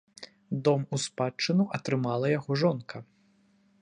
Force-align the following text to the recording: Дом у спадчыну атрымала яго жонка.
Дом 0.67 0.81
у 0.97 0.99
спадчыну 1.03 1.67
атрымала 1.81 2.27
яго 2.39 2.51
жонка. 2.63 2.97